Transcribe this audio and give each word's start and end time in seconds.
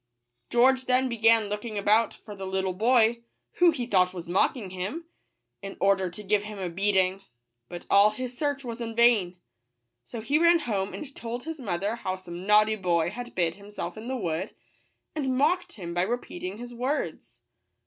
George 0.49 0.85
then 0.85 1.07
began 1.09 1.43
looking 1.47 1.77
about 1.77 2.11
for 2.11 2.33
the 2.35 2.47
little 2.47 2.73
boy, 2.73 3.21
who 3.59 3.69
he 3.69 3.85
thought 3.85 4.15
was 4.15 4.27
mocking 4.27 4.71
him, 4.71 5.05
in 5.61 5.77
order 5.79 6.09
to 6.09 6.23
give 6.23 6.41
him 6.41 6.57
a 6.57 6.71
beating; 6.71 7.21
but 7.69 7.85
all 7.87 8.09
his 8.09 8.35
search 8.35 8.63
was 8.65 8.81
in 8.81 8.95
vain. 8.95 9.37
So 10.03 10.19
he 10.19 10.39
ran 10.39 10.57
home 10.57 10.95
and 10.95 11.15
told 11.15 11.43
his 11.43 11.59
mother 11.59 11.97
how 11.97 12.15
some 12.15 12.47
naughty 12.47 12.75
boy 12.75 13.11
had 13.11 13.33
hid 13.37 13.57
himself 13.57 13.95
in 13.95 14.07
the 14.07 14.17
wood, 14.17 14.55
and 15.13 15.37
mocked 15.37 15.73
him 15.73 15.93
by 15.93 16.01
re 16.01 16.17
peating 16.17 16.57
his 16.57 16.73
words. 16.73 17.41